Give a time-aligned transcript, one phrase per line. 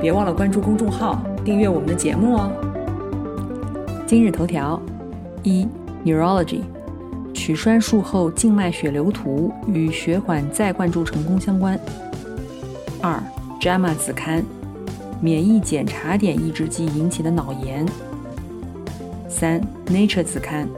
[0.00, 2.50] 别忘了关注公众号，订阅我们的节目哦。
[4.06, 4.80] 今日头条：
[5.42, 5.66] 一、
[6.04, 6.60] Neurology，
[7.32, 11.80] 取栓术后静脉血流图与血管再灌注成功相关。
[13.00, 13.22] 二、
[13.58, 14.44] JAMA 子刊，
[15.20, 17.86] 免疫检查点抑制剂引起的脑炎。
[19.30, 20.68] 三、Nature 子刊，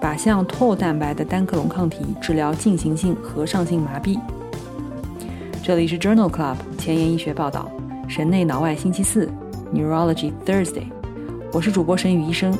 [0.00, 4.18] 靶向 Tau 蛋白的单克隆抗体治疗进行性核上性麻痹。
[5.64, 7.68] 这里是 Journal Club 前沿医学报道。
[8.14, 9.26] 神内脑外星期四
[9.72, 10.84] ，Neurology Thursday，
[11.50, 12.54] 我是主播神宇医生，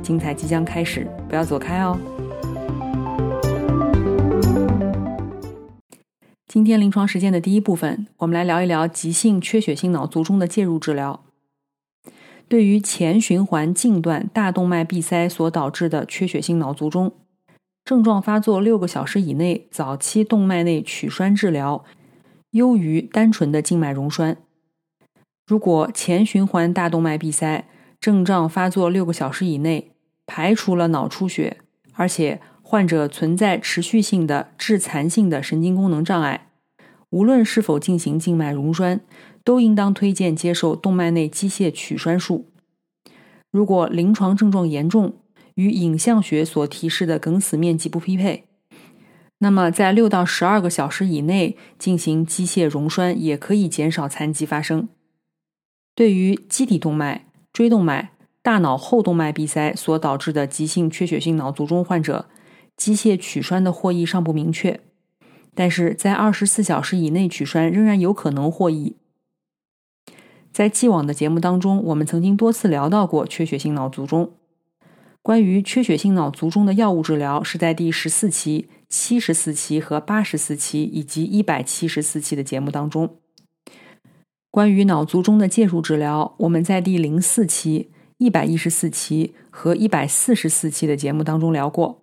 [0.00, 1.98] 精彩即将开始，不要走开哦。
[6.46, 11.24] 今天临床实践的第一部分，我们来聊一聊急性缺血性脑卒中的介入治疗。
[12.46, 17.10] 对于前循环近段大动脉闭塞所导致的缺血性脑卒中，
[17.84, 21.84] 症状发作六个小时以内，早期动脉内取栓治疗
[22.52, 24.36] 优于单纯的静脉溶栓。
[25.52, 27.68] 如果前循环大动脉闭塞
[28.00, 29.92] 症状发作六个小时以内，
[30.24, 31.58] 排除了脑出血，
[31.92, 36.48] 而且患者存在持续性的致残性的神经功能障碍，
[37.10, 39.02] 无论是否进行静脉溶栓，
[39.44, 42.48] 都应当推荐接受动脉内机械取栓术。
[43.50, 45.16] 如果临床症状严重，
[45.56, 48.44] 与影像学所提示的梗死面积不匹配，
[49.40, 54.88] 那么在六到十二个小时以内进行机械溶栓，也可以减少残疾发生。
[55.94, 62.26] 对于基底动脉、椎动脉、大脑后动脉闭塞所导致的急性缺血性脑卒中患者，
[62.76, 64.80] 机械取栓的获益尚不明确，
[65.54, 68.96] 但是在二十四小时以内取栓仍然有可能获益。
[70.50, 74.32] 在既往的节目当中，我们曾经多次聊到过缺血性脑卒中。
[75.22, 83.18] 关于缺血性脑卒中的药物治疗，是在第十四期、七十四期和八十四期以及一百七十四期的节目当中。
[84.52, 92.02] 关于脑卒中的介入治疗，我们在第零四期、一百一十四期和一百四十四期的节目当中聊过。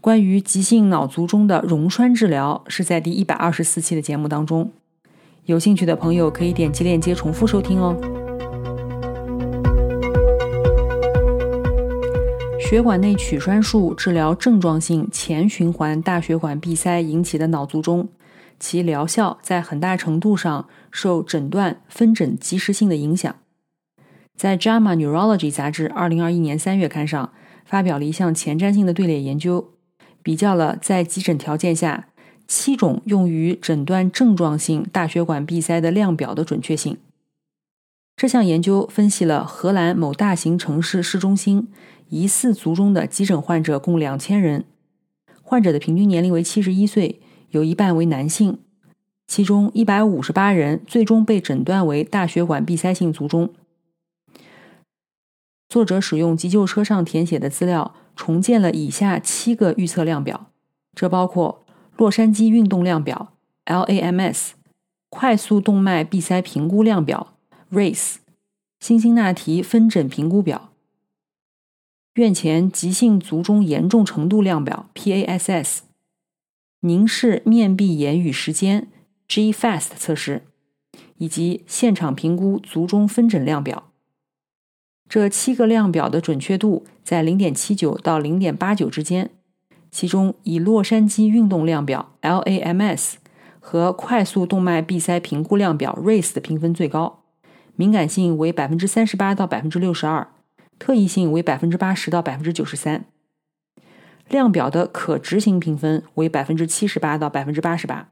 [0.00, 4.70] 关于急性脑卒中的溶栓治疗，是在第一百二十四期的节目当中。
[5.46, 7.96] 有兴趣的朋友可以点击链接重复收听哦。
[12.60, 18.08] 血管内取栓术治疗症状性前循环大血管闭塞引起的脑卒中。
[18.60, 23.34] 其疗效在很大程度上受诊断分诊及时性的影响。
[24.36, 27.32] 在《JAMA Neurology》杂志二零二一年三月刊上
[27.64, 29.72] 发表了一项前瞻性的队列研究，
[30.22, 32.08] 比较了在急诊条件下
[32.46, 36.98] 七种用于诊断症状性大血管闭塞的量表的准确性。
[38.16, 41.68] 这项研究分析了荷兰某大型城市市中心
[42.08, 44.64] 疑似卒中的急诊患者共两千人，
[45.42, 47.20] 患者的平均年龄为七十一岁。
[47.50, 48.60] 有一半为男性，
[49.26, 53.52] 其中一百五十八人最终被诊断为大血管闭塞性卒中。
[55.68, 60.50] 作者使用急救车上填写的资料，重建了以下七个预测量表，
[60.94, 61.64] 这包括
[61.96, 63.32] 洛杉矶运动量表
[63.64, 64.50] （LAMS）、
[65.08, 67.34] 快速动脉闭塞评估量表
[67.70, 68.16] （RACE）、
[68.80, 70.72] 辛辛那提分诊评估表、
[72.16, 75.78] 院前急性卒中严重程度量表 （PASS）。
[76.80, 78.88] 凝视面壁言语时间
[79.32, 80.42] （GFAST） 测试，
[81.16, 83.90] 以及现场评估卒中分诊量表。
[85.08, 89.30] 这七个量表的准确度在0.79到0.89之间，
[89.90, 93.14] 其中以洛杉矶运动量表 （LAMS）
[93.58, 97.22] 和快速动脉闭塞评估量表 （RACE） 的评分最高，
[97.74, 100.26] 敏感性为38%到62%，
[100.78, 103.04] 特异性为80%到93%。
[104.28, 108.10] 量表的可执行评分为百分之七十八到百分之八十八，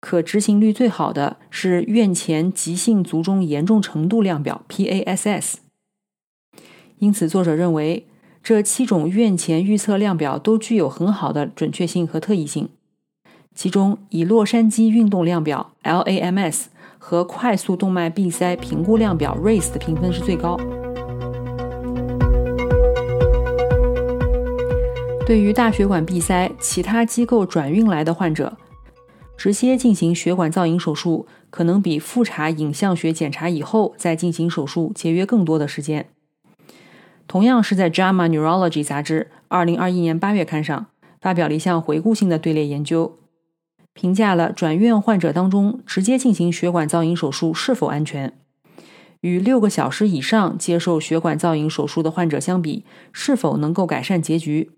[0.00, 5.54] 可执行率最好的是院前急性卒中严重程度量表 （PASS）。
[6.98, 8.06] 因此，作者认为
[8.42, 12.68] 这七种院前预测量表都具有很好的准确性和特异性。
[13.54, 16.66] 其中，以洛杉矶运动量表 （LAMS）
[16.98, 20.56] 和快速动脉闭塞评估量表 （RACE） 的评分是最高。
[25.26, 28.56] 对于大血管闭塞其他机构转运来的患者，
[29.38, 36.10] 直接进行血管造影手术，可能比复查影像学检查以后再进行手术节约更多的时间。
[37.28, 40.86] 同样是在《JAMA Neurology》杂志2021年8月刊上
[41.20, 43.18] 发表了一项回顾性的队列研究，
[43.94, 48.32] 评价了转院患者当中直接进行血管造影手术是否安全。
[49.20, 54.72] 与六个小时以上接受血管造影手术的患者相比，是否能够改善结局？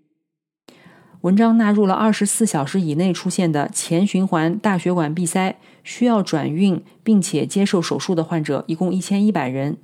[1.21, 9.77] 文章纳入了二十四小时以内出现的前循环大血管闭塞，需要转运并且接受手术的患者，一共一千一百人，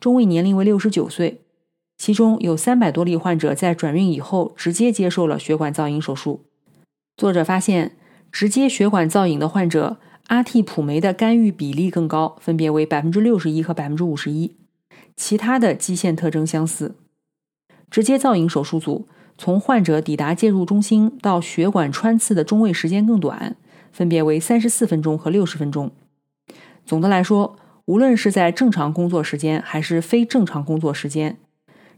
[0.00, 1.42] 中位年龄为六十九岁，
[1.96, 6.44] 其中有三百多例患者在转运以后直接接受了血管造影手术。
[7.16, 7.96] 作者发现，
[8.32, 9.98] 直接血管造影的患者。
[10.26, 14.56] 阿替普酶的干预比例更高，分别为百分之六十一和百分之五十一，
[15.14, 16.96] 其他的基线特征相似。
[17.88, 19.06] 直接造影手术组
[19.38, 23.56] 从患者抵达介入中心到血管穿刺的中位时间更短，
[23.92, 25.90] 分别为三十四分钟和六十分钟。
[26.84, 31.36] 总的来说，无论是在正常工作时间还是非正常工作时间，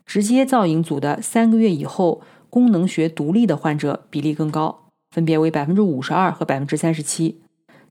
[0.04, 2.20] 直接造影组的三个月以后
[2.50, 7.40] 功能学独立的患者比例更高，分别为百分之五十二和百分之三十七。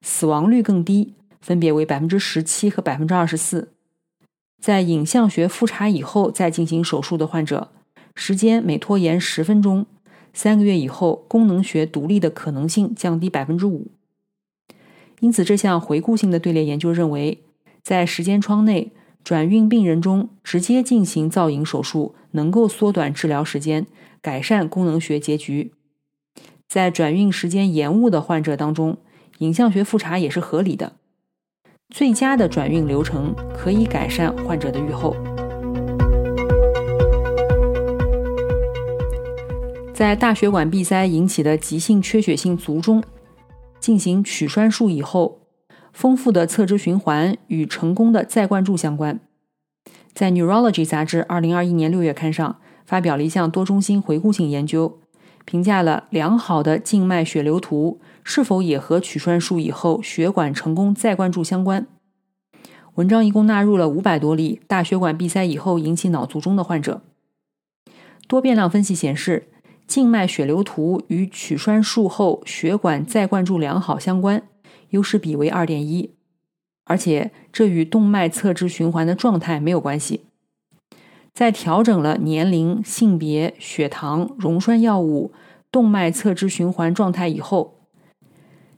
[0.01, 3.71] 死亡率更低，分别为百分之十七和百分之二十四。
[4.61, 7.69] 在影像学复查以后再进行手术的患者，
[8.19, 9.85] 时间每拖延十分钟，
[10.33, 13.91] 三个月以后功能学独立的可能性降低百分之五。
[15.19, 17.43] 因此，这项回顾性的队列研究认为，
[17.83, 18.91] 在时间窗内
[19.23, 23.85] 转运病人中直接进行造影手术能够缩短治疗时间，
[24.19, 25.71] 改善功能学结局。
[26.67, 28.97] 在转运时间延误的患者当中。
[29.39, 30.93] 影像学复查也是合理的，
[31.93, 35.15] 最佳的转运流程可以改善患者的预后。
[39.97, 43.03] 在大血管闭塞引起的急性缺血性卒中
[43.79, 45.39] 进行取栓术以后，
[45.91, 49.19] 丰富的侧支循环与成功的再灌注相关。
[50.13, 54.99] 在《Neurology》杂志二零二一年六月刊上发表了一项多中心回顾性研究，
[55.45, 57.99] 评价了良好的静脉血流图。
[58.23, 61.87] 是否也和取栓术以后血管成功再灌注相关？
[62.93, 67.01] 文章一共纳入了五百多例大血管闭塞以后引起脑卒中的患者。
[68.27, 69.47] 多变量分析显示，
[69.87, 74.43] 静脉血流图与取栓术后血管再灌注良好相关，
[74.89, 76.13] 优势比为二点一，
[76.83, 80.25] 而且这与动脉侧支循环的状态没有关系。
[81.33, 85.31] 在调整了年龄、性别、血糖、溶栓药物、
[85.71, 87.75] 动脉侧支循环状态以后。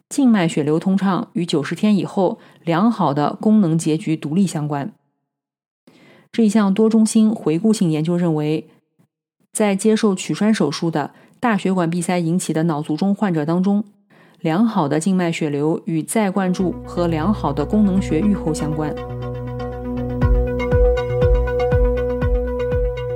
[0.09, 4.91] 静脉血流通畅与九十天以后良好的功能结局独立相关。
[6.31, 8.67] 这一项多中心回顾性研究认为，
[9.51, 13.84] 在接受取栓手术的大血管闭塞引起的脑卒中患者当中，
[14.40, 18.94] 良好的静脉血流与再灌注和良好的功能学预后相关。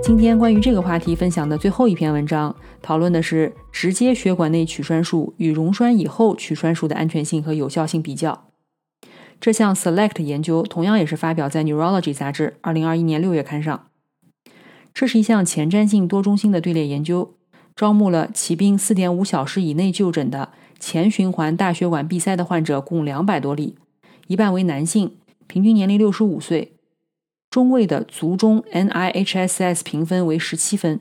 [0.02, 8.48] 今天关于这个话题分享的最后一篇文章，讨论的是直接血管内取栓术与溶栓以后取栓术的安全性和有效性比较。
[9.40, 13.86] 这项 SELECT 研究同样也是发表在《Neurology》杂志2021年6月刊上。
[14.94, 17.34] 这是一项前瞻性多中心的队列研究，
[17.75, 20.50] 招募了起病4.5小时以内就诊的
[20.80, 23.75] 前循环大血管闭塞的患者共200多例，
[24.27, 26.74] 一半为男性，平均年龄65岁。
[27.50, 31.00] 中位的卒中 NIHSS 评分为十七分，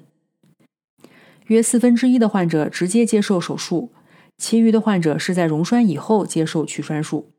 [1.46, 3.90] 约四分之一的患者直接接受手术，
[4.36, 7.30] 其余的患者是在溶栓以后接受取栓术。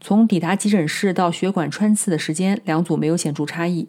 [0.00, 3.88] 从抵达急诊室到血管穿刺的时间，两组没有显著差异。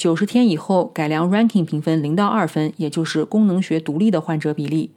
[0.00, 4.94] 九十天以后改良 Ranking 评分零到二分，也就是功能学独立的患者比例，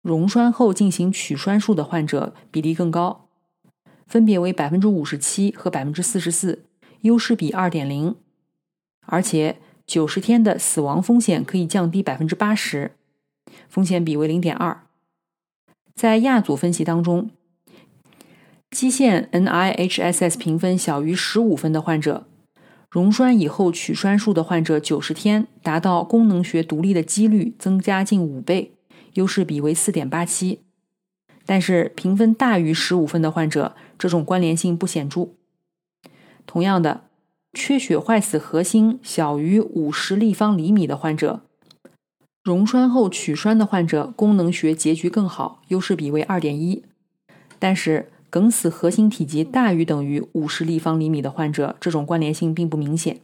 [0.00, 3.28] 溶栓后进行取栓术的患者比例更高，
[4.06, 6.64] 分别为百分之五十七和百分之四十四。
[7.02, 8.16] 优势比二点零，
[9.04, 12.92] 而且九十天的死亡风险可以降低百分之八十，
[13.68, 14.80] 风险比为零点二。
[15.94, 17.28] 在亚组分析当中，
[18.70, 22.26] 基线 NIHSS 评分小于十五分的患者，
[22.96, 28.72] 溶栓以后取栓术的患者九十天达到功能学独立的几率增加近五倍，
[29.12, 30.60] 优势比为四点八七。
[31.44, 35.28] 但是评分大于十五分的患者，这种关联性不显著。
[36.46, 37.02] 同样的，
[37.52, 41.42] 缺血坏死核心小于五十立方厘米的患者，
[42.42, 46.82] 溶栓后取栓的患者功能学结局更好，优势比为二点一。
[47.58, 53.20] 但是，梗死核心体积大于等于五十立方厘米的患者，这种关联性并不明显。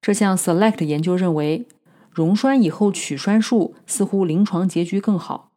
[0.00, 1.66] 这项 SELECT 研究认为，
[2.10, 5.50] 溶栓以后取栓术似乎临床结局更好，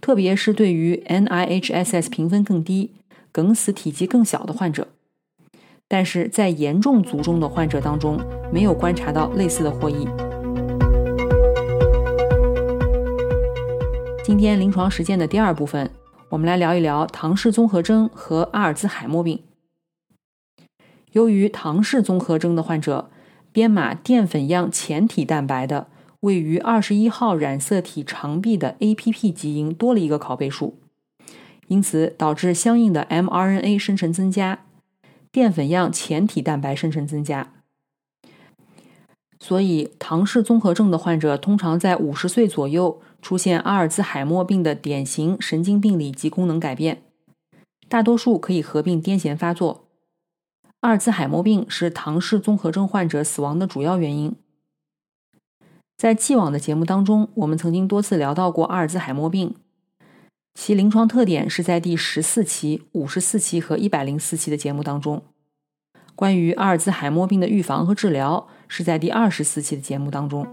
[0.00, 2.90] 特别是对于 NIHSS 评分更低、
[3.32, 4.88] 梗死体积更小的患者。
[5.88, 8.20] 但是在严重卒中的患者当中，
[8.52, 10.06] 没有观察到类似的获益。
[14.22, 15.90] 今天临床实践的第二部分，
[16.30, 19.42] 我们来聊一聊唐氏综合征和阿尔兹海默病。
[21.12, 23.10] 由于唐氏综合征的患者，
[23.50, 25.86] 编码淀粉样前体蛋白的
[26.20, 30.78] 位于二十一号染色体长臂的 APP 基因多了一个拷贝数，
[31.68, 34.66] 因此导致相应的 mRNA 生成增加。
[35.32, 37.52] 淀粉样前体蛋白生成增加，
[39.38, 47.02] 所以唐氏综合症的患者通常在五十岁左右出现阿尔兹海默病的典型神经病理及功能改变，
[47.88, 49.88] 大多数可以合并癫痫发作。
[50.80, 54.36] 阿尔兹海默病是唐氏综合症患者死亡的主要原因。
[55.96, 59.56] 在既往的节目当中，我们曾经多次聊到过阿尔兹海默病。
[60.54, 65.22] 其临床特点是在第十四期、五十四期和一百零四期的节目当中；
[66.14, 70.46] 关于阿尔兹海默病的预防和治疗是在第二十四期的节目当中。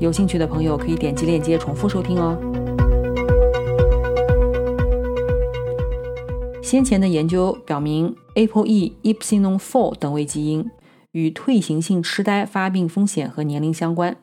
[0.00, 2.38] 有兴趣的朋友可以点击链接重复收听哦。
[6.62, 10.70] 先前的研究表明，ApoE epsilon four 等位基因
[11.12, 14.16] 与退行性痴呆发病风险和年龄相关。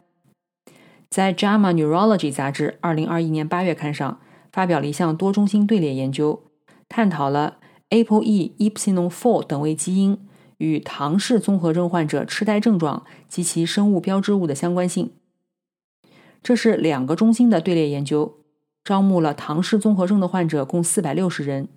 [1.10, 4.20] 在《JAMA Neurology》杂志二零二一年八月刊上。
[4.54, 6.44] 发表了一项多中心队列研究，
[6.88, 7.58] 探讨了
[7.90, 10.20] ApoE epsilon four 等位基因
[10.60, 15.12] 与唐氏综合症患者痴呆症状及其生物标志物的相关性。
[16.44, 18.38] 这是两个中心的队列研究，
[18.84, 21.70] 招募了唐氏综合症的患者共四百六十人，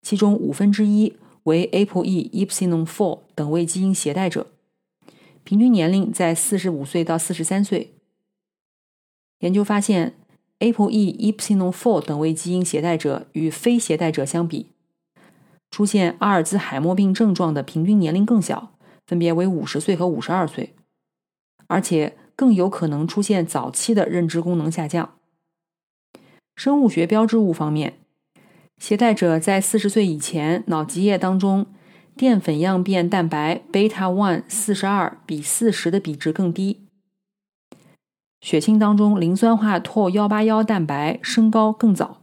[0.00, 4.46] 其中五分之一为 ApoE epsilon four 等位基因携带者，
[5.42, 7.94] 平均年龄在四十五岁到四十三岁。
[9.40, 10.14] 研究发现。
[10.60, 14.72] ApoE epsilon four 等位基因携带者与非携带者相比，
[15.70, 18.74] 出现阿尔兹海默病症状的平均年龄更小，
[19.06, 20.74] 分别为五十岁和五十二岁，
[21.68, 25.16] 而且更有可能出现早期的认知功能下降。
[26.54, 27.98] 生物学标志物方面，
[28.78, 31.66] 携带者在四十岁以前脑脊液当中
[32.16, 36.86] 淀粉样变蛋白 beta one 四十二比四十的比值更低。
[38.40, 42.22] 血清当中磷酸化唾幺八幺蛋白升高更早，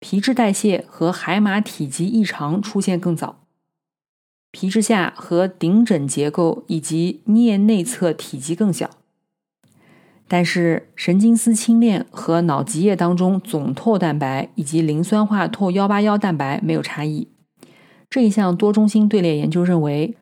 [0.00, 3.46] 皮质代谢和海马体积异常出现更早，
[4.50, 8.90] 皮质下和顶枕结构以及颞内侧体积更小，
[10.26, 17.28] 但是神经丝清链和脑脊液当中总唾蛋白以及磷酸化唾幺八幺蛋白没有差异。
[18.08, 20.16] 这一项多中心队列研究认为，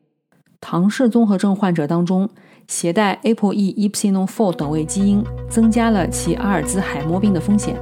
[0.60, 2.28] 唐氏综合症患者当中。
[2.68, 7.76] 携带 ApoE epsilon four 等位基因，增加了其阿尔兹海默病的风险。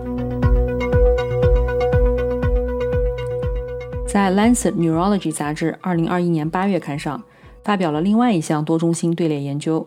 [4.09, 7.23] 在《Lancet Neurology》杂志二零二一年八月刊上，
[7.63, 9.87] 发表了另外一项多中心队列研究，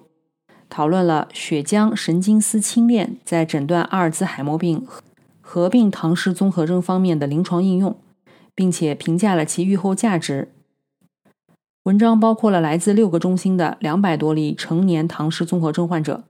[0.73, 4.83] 讨论了血浆神经丝清链在诊断阿尔兹海默病
[5.39, 7.95] 合并唐氏综合征方面的临床应用，
[8.55, 10.51] 并且评价了其预后价值。
[11.83, 16.23] 文章包括了来自六个中心的两百多例成年唐氏综合症患者，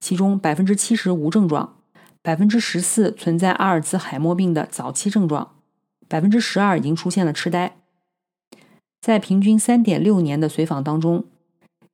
[0.00, 1.76] 其中百分之七十无症状，
[2.20, 5.52] 百分之十四存在阿尔兹海默病的早期症状，
[6.08, 7.76] 百分之十二已经出现了痴呆。
[9.00, 11.26] 在平均三点六年的随访当中，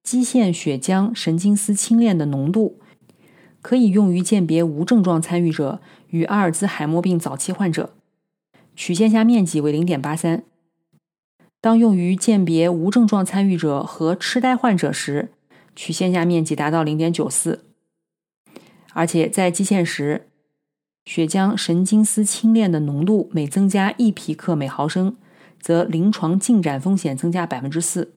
[0.02, 2.80] 基线血浆神经丝清链的浓度
[3.61, 7.94] 可以用于鉴别无症状参与者与阿尔兹海默病早期患者，
[8.75, 10.42] 曲线下面积为零点八三。
[11.61, 15.30] 当用于鉴别无症状参与者和痴呆患者时，
[15.76, 17.64] 曲线下面积达到零点九四，
[18.92, 20.26] 而且在基线时，
[21.04, 25.16] 血浆神经丝清链的浓度每增加一皮克每毫升，
[25.61, 28.16] 则临床进展风险增加百分之四。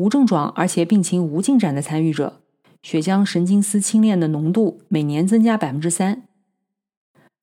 [0.00, 2.40] 无症状而且病情无进展的参与者，
[2.80, 6.22] 血浆神经丝清链的浓度每年增加百分之三；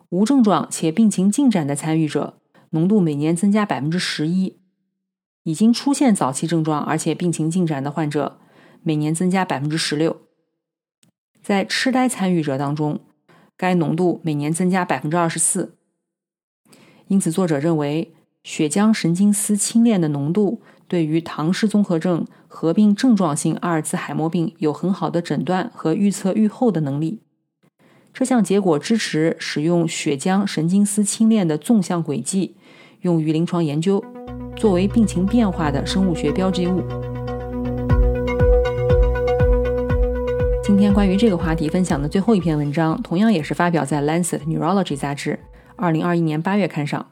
[0.10, 2.40] 无症状且病情进展的参与者，
[2.72, 4.58] 浓度每年增加百分之十一。
[5.44, 8.40] 已经出现早期症状而且病情进展的患者，
[8.82, 10.22] 每年增加百分之十六。
[11.44, 13.02] 在痴呆参与者当中，
[13.56, 15.78] 该浓度每年增加百分之二十四。
[17.08, 22.26] 因此，作者认为血浆神经丝清链的浓度对于唐氏综合症
[22.60, 27.22] 合并症状性阿尔茨海默病有很好的诊断和预测预后的能力。
[28.12, 32.56] 这项结果支持使用血浆神经丝清链的纵向轨迹
[33.02, 34.04] 用于临床研究。
[34.56, 36.82] 作为病情变化的生物学标记物。
[40.64, 45.38] 今天关于这个话题分享的最后一篇文章，同样也是发表在《Lancet Neurology》杂志
[45.76, 47.06] 二零二一年八月刊上。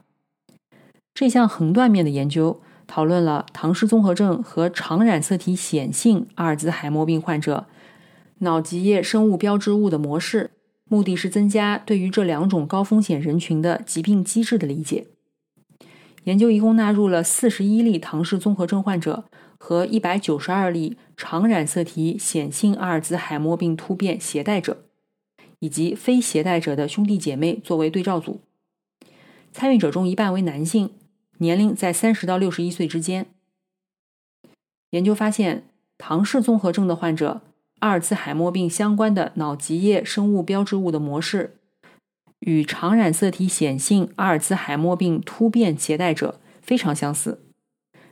[1.14, 7.65] 这项横断面的研究讨论了唐氏综合症和常染色体显性阿尔兹海默病患者
[8.39, 10.51] 脑脊液生物标志物的模式，
[10.88, 15.08] 目的是增加对于这两种高风险人群的疾病机制的理解。
[16.25, 19.25] 研究一共纳入了四十一例唐氏综合症患者
[19.58, 24.86] 和一百九十二例常染色体显性阿尔兹海默病突变携带者，
[25.60, 28.42] 以及非携带者的兄弟姐妹作为对照组。
[29.51, 30.89] 参与者中一半为男性。
[31.38, 33.25] 年龄在三十到六十一岁之间。
[34.92, 35.63] 研究发现，
[35.98, 37.42] 唐氏综合症的患者
[37.80, 41.58] 阿尔兹海默病相关的脑脊液生物标志物的模式，
[42.39, 47.42] 与常染色体显性阿尔兹海默病突变携带者非常相似。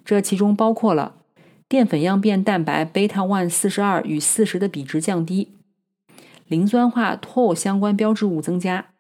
[0.03, 1.15] 这其中包括了
[1.70, 5.53] 淀粉样变蛋白贝塔 one 四十二与四十的比值降低，
[6.48, 8.93] 磷酸化 Tau 相关标志物增加。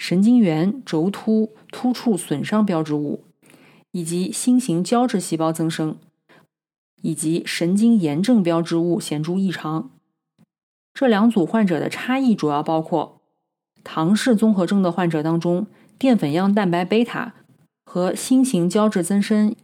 [0.00, 3.24] 神经元轴突突触损伤标志物，
[3.92, 5.98] 以及新型胶质细胞增生，
[7.02, 9.90] 以及神经炎症标志物显著异常。
[10.94, 13.20] 这两组患者的差异主要包括：
[13.84, 15.66] 唐氏综合症的患者当中，
[15.98, 17.34] 淀粉样蛋白贝塔
[17.84, 19.54] 和新型胶质增生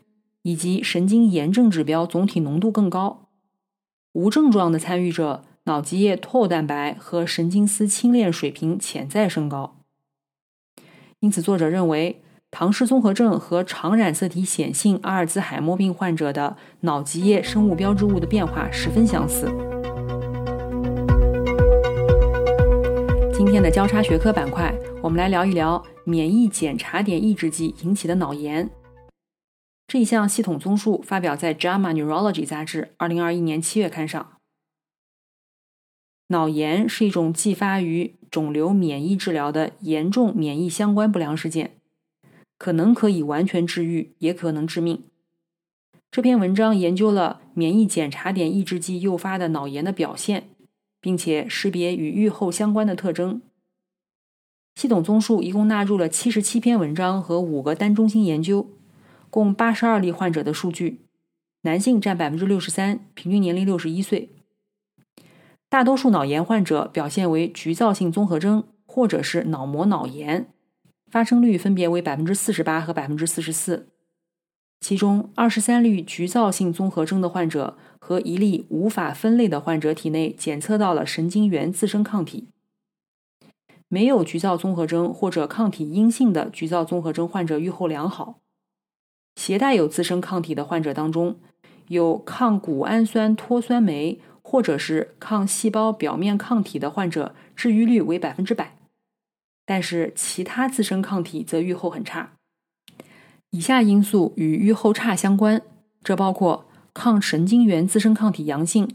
[0.42, 3.26] 以及神经炎症指标总体浓度更高；
[4.12, 9.75] 无症状的参与者，脑脊液透蛋白和神经丝轻链水平潜在升高。
[11.26, 19.46] 因此，作者认为，唐氏综合症和常染色体显性阿尔兹海默病患者的脑脊液生物标志物的变化十分相似。
[23.32, 28.70] 今天的交叉学科板块，我们来聊一聊免疫检查点抑制剂引起的脑炎。
[29.88, 34.35] 这一项系统综述发表在《JAMA Neurology》杂志二零二一年七月刊上。
[36.28, 41.76] 脑炎是一种继发于肿瘤免疫治疗的严重免疫相关不良事件，
[42.58, 45.04] 可能可以完全治愈，也可能致命。
[46.10, 50.48] 这篇文章研究了免疫检查点抑制剂诱发的脑炎的表现，
[51.00, 53.42] 并且识别与预后相关的特征。
[54.74, 58.68] 系统综述一共纳入了七十七篇文章和五个单中心研究，
[59.30, 61.02] 共八十二例患者的数据，
[61.62, 64.35] 男性占百分之六十三，平均年龄六十一岁。
[65.76, 70.48] 大多数脑炎患者表现为局灶性综合征或者是脑膜脑炎，
[71.10, 73.90] 发生率分别为百分之四十八和百分之四十四。
[74.80, 82.48] 其中，二十三例局灶性综合征的患者和一例无法分类的患者体内检测到了神经元自身抗体。
[83.88, 88.38] 没有局灶综合征或者抗体阴性的局灶综合征患者预后良好。
[89.34, 91.36] 携带有自身抗体的患者当中，
[91.88, 94.18] 有抗谷氨酸脱酸酶。
[94.48, 98.76] 或者是抗细胞表面抗体的患者治愈率为百分之百，
[99.64, 102.30] 但是其他自身抗体则预后很差。
[103.50, 105.60] 以下因素与预后差相关，
[106.04, 108.88] 这包括抗神经元自身抗体阳性、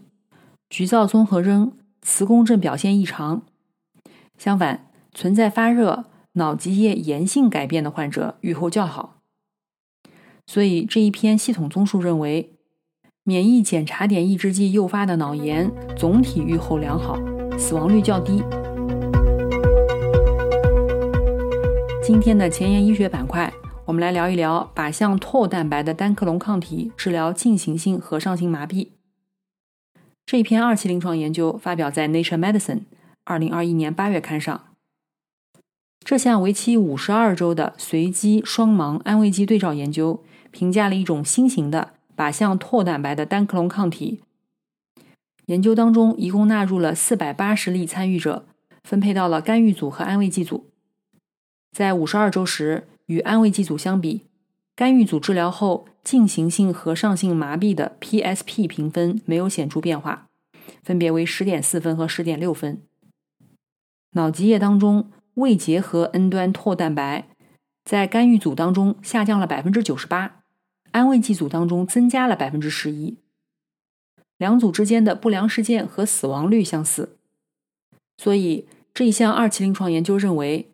[0.70, 3.42] 局灶综合征、磁共振表现异常。
[4.38, 9.18] 相反，存在发热、脑脊液炎性改变的患者预后较好。
[10.48, 12.54] 所以这一篇系统综述认为。
[13.24, 17.20] 免疫检查点抑制剂诱发的脑炎总体预后良好，
[17.56, 18.42] 死亡率较低。
[22.04, 23.54] 今天的前沿医学板块，
[23.86, 28.88] 我们来聊一聊靶向唾蛋白的单克隆抗体治疗进行性核上性麻痹。
[30.26, 32.78] 这一篇二期临床研究发表在《Nature Medicine》
[33.24, 34.64] 二零二一年八月刊上。
[36.04, 41.94] 这项为期五十二周的随机双盲安慰剂对照研究，评价了一种新型的。
[42.22, 44.22] 靶向唾蛋白的单克隆抗体
[45.48, 48.46] 研究当中，一共纳入了四百八十例参与者，
[48.84, 50.70] 分配到了干预组和安慰剂组。
[51.72, 54.28] 在五十二周时，与安慰剂组相比，
[54.76, 60.28] 干预组治疗后进行性核上性麻痹的 PSP 评分没有显著变化，
[60.84, 62.84] 分别为十点四分和十点六分。
[64.12, 67.28] 脑脊液当中未结合 N 端拓蛋白，
[67.84, 70.41] 在干预组当中下降了百分之九十八。
[70.92, 73.18] 安慰剂组当中增加了百分之十一，
[74.38, 77.18] 两组之间的不良事件和死亡率相似，
[78.18, 80.70] 所以这一项二期临床研究认为，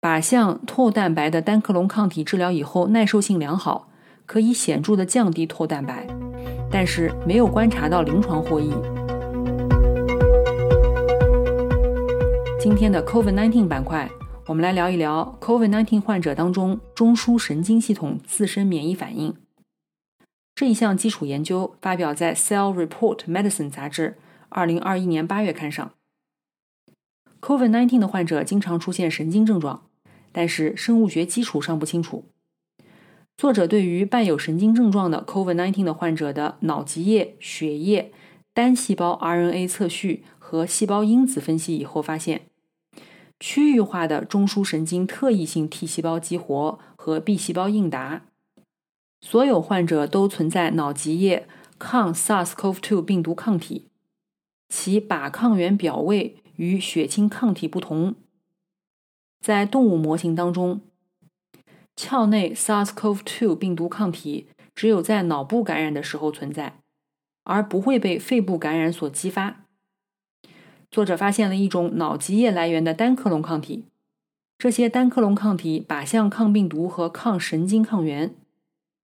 [0.00, 3.88] 靶向唾蛋白的单克隆抗体治疗以后耐受性良好，
[4.26, 6.06] 可以显著的降低唾蛋白，
[6.70, 8.72] 但是没有观察到临床获益。
[12.60, 14.10] 今天的 COVID-19 板块。
[14.48, 19.34] 我们来聊一聊 COVID-19 患者当中中枢神经系统自身免疫反应
[20.54, 24.16] 这一项基础研究发表在《Cell Report Medicine》杂志，
[24.48, 25.92] 二零二一年八月刊上。
[27.42, 29.82] COVID-19 的患者经常出现神经症状，
[30.32, 32.24] 但是生物学基础尚不清楚。
[33.36, 38.10] 作者对于伴有神经症状的 COVID-19 的患者的脑脊液、血液、
[38.54, 42.46] 单细胞 RNA 测序和细胞因子分析以后发现，
[43.40, 48.22] 区域化的中枢神经特异性 T 细胞激活和 B 细胞应答，
[49.20, 51.48] 所有患者都存在脑脊液
[51.78, 53.88] 抗 SARS-CoV-2 病毒抗体，
[54.68, 58.16] 其靶抗原表位与血清抗体不同。
[59.40, 60.80] 在动物模型当中。
[62.00, 66.80] 鞘内 SARS-CoV-2 病毒抗体只有在脑部感染的时候存在，
[67.42, 69.64] 而不会被肺部感染所激发。
[70.90, 73.84] 作者发现了一种脑脊液来源的单克隆抗体，
[74.58, 78.34] 这些单克隆抗体靶向抗病毒和抗神经抗原，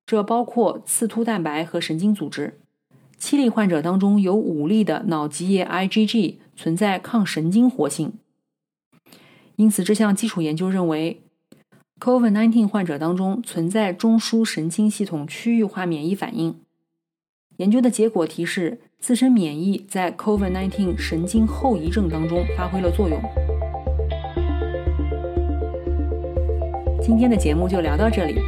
[0.07, 2.59] 这包括刺突蛋白和神经组织。
[3.19, 8.15] 七例患者当中有五例的脑脊液 IgG 存在抗神经活性，
[9.57, 11.21] 因此这项基础研究认为。
[12.01, 16.61] COVID-19 患者当中存在中枢神经系统区域化免疫反应。
[17.59, 23.21] 研究的结果提示，自身免疫在 COVID-19 神经后遗症当中发挥了作用。
[27.01, 28.41] 今天的节目就聊到这里。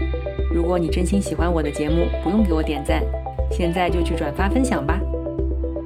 [0.52, 3.00] 如果你真心喜欢我的节目，不用给我点赞，
[3.50, 5.00] 现在就去转发分享吧，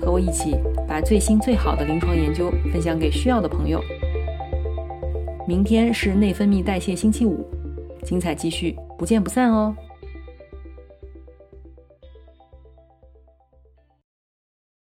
[0.01, 0.57] 和我一起
[0.89, 3.83] 把最新最好的临床研究分享给需要的朋友。
[5.47, 7.45] 明天是内分泌代谢星期五，
[8.03, 9.77] 精彩继续，不见不散哦。